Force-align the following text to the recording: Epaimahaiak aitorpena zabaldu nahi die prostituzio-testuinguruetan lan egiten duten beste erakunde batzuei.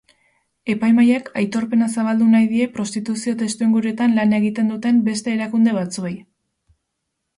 Epaimahaiak 0.73 1.27
aitorpena 1.41 1.89
zabaldu 1.97 2.29
nahi 2.31 2.49
die 2.55 2.67
prostituzio-testuinguruetan 2.77 4.17
lan 4.21 4.35
egiten 4.39 4.75
duten 4.75 4.99
beste 5.11 5.37
erakunde 5.39 5.77
batzuei. 5.81 6.17